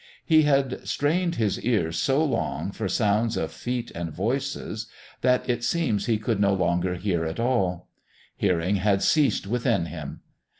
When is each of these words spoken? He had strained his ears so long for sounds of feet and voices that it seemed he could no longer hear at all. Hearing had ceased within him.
He 0.25 0.41
had 0.41 0.79
strained 0.87 1.35
his 1.35 1.59
ears 1.61 1.95
so 1.99 2.23
long 2.25 2.71
for 2.71 2.89
sounds 2.89 3.37
of 3.37 3.51
feet 3.51 3.91
and 3.93 4.11
voices 4.11 4.87
that 5.21 5.47
it 5.47 5.63
seemed 5.63 6.01
he 6.05 6.17
could 6.17 6.39
no 6.39 6.55
longer 6.55 6.95
hear 6.95 7.23
at 7.23 7.39
all. 7.39 7.87
Hearing 8.35 8.77
had 8.77 9.03
ceased 9.03 9.45
within 9.45 9.85
him. 9.85 10.21